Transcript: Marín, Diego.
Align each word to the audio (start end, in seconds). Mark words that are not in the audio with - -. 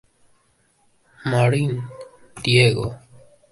Marín, 1.31 1.71
Diego. 2.43 2.87